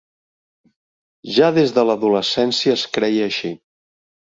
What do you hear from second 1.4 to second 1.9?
des de